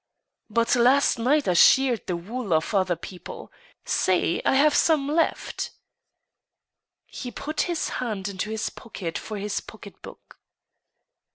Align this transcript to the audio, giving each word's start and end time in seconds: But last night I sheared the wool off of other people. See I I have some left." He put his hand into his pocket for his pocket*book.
But 0.49 0.75
last 0.75 1.19
night 1.19 1.47
I 1.47 1.53
sheared 1.53 2.07
the 2.07 2.17
wool 2.17 2.55
off 2.55 2.73
of 2.73 2.79
other 2.79 2.95
people. 2.95 3.51
See 3.85 4.41
I 4.43 4.53
I 4.53 4.55
have 4.55 4.73
some 4.73 5.05
left." 5.07 5.69
He 7.05 7.29
put 7.29 7.61
his 7.69 7.89
hand 8.01 8.27
into 8.27 8.49
his 8.49 8.71
pocket 8.71 9.19
for 9.19 9.37
his 9.37 9.59
pocket*book. 9.61 10.39